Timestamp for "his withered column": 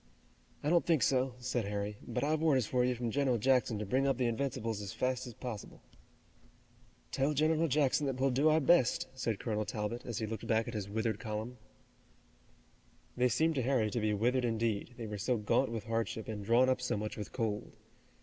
10.73-11.59